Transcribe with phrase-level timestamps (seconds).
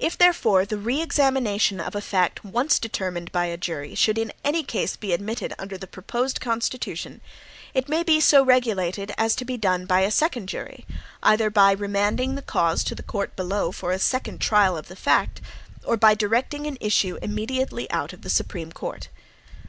[0.00, 4.32] If, therefore, the re examination of a fact once determined by a jury, should in
[4.42, 7.20] any case be admitted under the proposed Constitution,
[7.72, 10.84] it may be so regulated as to be done by a second jury,
[11.22, 14.96] either by remanding the cause to the court below for a second trial of the
[14.96, 15.40] fact,
[15.84, 19.06] or by directing an issue immediately out of the Supreme Court.